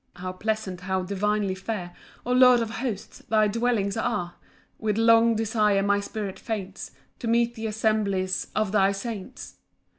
1 0.15 0.21
How 0.23 0.31
pleasant, 0.31 0.81
how 0.81 1.03
divinely 1.03 1.53
fair, 1.53 1.95
O 2.25 2.31
Lord 2.31 2.59
of 2.59 2.71
hosts, 2.71 3.19
thy 3.29 3.47
dwellings 3.47 3.95
are! 3.95 4.33
With 4.79 4.97
long 4.97 5.35
desire 5.35 5.83
my 5.83 5.99
spirit 5.99 6.39
faints 6.39 6.89
To 7.19 7.27
meet 7.27 7.53
th' 7.55 7.67
assemblies 7.67 8.47
of 8.55 8.71
thy 8.71 8.93
saints. 8.93 9.57